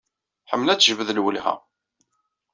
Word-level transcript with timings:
Tḥemmel 0.45 0.69
ad 0.71 0.77
d-tejbed 0.79 1.09
lwelha. 1.17 1.53